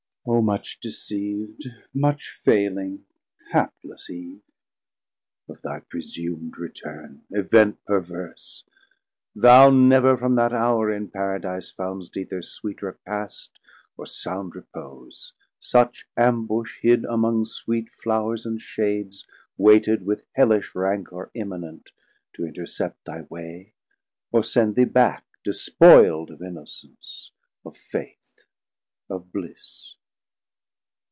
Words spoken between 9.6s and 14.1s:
never from that houre in Paradise Foundst either sweet repast, or